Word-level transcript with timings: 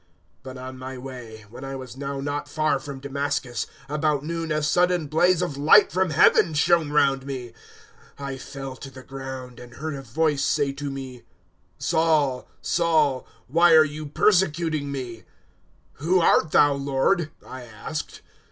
022:006 0.01 0.07
"But 0.41 0.57
on 0.57 0.77
my 0.79 0.97
way, 0.97 1.45
when 1.51 1.63
I 1.63 1.75
was 1.75 1.95
now 1.95 2.19
not 2.19 2.49
far 2.49 2.79
from 2.79 2.99
Damascus, 3.01 3.67
about 3.87 4.23
noon 4.23 4.51
a 4.51 4.63
sudden 4.63 5.05
blaze 5.05 5.43
of 5.43 5.57
light 5.57 5.91
from 5.91 6.09
Heaven 6.09 6.55
shone 6.55 6.89
round 6.91 7.23
me. 7.23 7.53
022:007 8.17 8.25
I 8.25 8.37
fell 8.39 8.75
to 8.77 8.89
the 8.89 9.03
ground 9.03 9.59
and 9.59 9.75
heard 9.75 9.93
a 9.93 10.01
voice 10.01 10.41
say 10.43 10.71
to 10.71 10.89
me, 10.89 11.21
"`Saul, 11.79 12.47
Saul, 12.63 13.27
why 13.45 13.75
are 13.75 13.85
you 13.85 14.07
persecuting 14.07 14.91
Me?' 14.91 15.23
022:008 15.99 16.07
"`Who 16.09 16.21
art 16.23 16.49
thou, 16.51 16.73
Lord?' 16.73 17.29
I 17.45 17.61
asked. 17.61 18.23